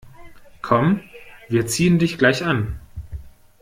[0.63, 1.01] Komm,
[1.47, 2.79] wir ziehen dich gleich an.